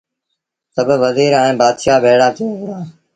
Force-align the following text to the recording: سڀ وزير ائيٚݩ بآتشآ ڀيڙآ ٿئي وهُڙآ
سڀ 0.73 0.87
وزير 1.03 1.31
ائيٚݩ 1.39 1.57
بآتشآ 1.59 1.95
ڀيڙآ 2.03 2.27
ٿئي 2.35 2.47
وهُڙآ 2.51 2.79